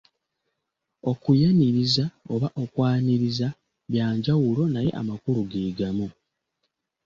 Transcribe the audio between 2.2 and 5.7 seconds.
oba okwaniriza bya njawulo naye amakulu ge